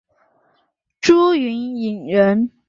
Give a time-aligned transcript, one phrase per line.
[0.99, 2.51] 朱云影人。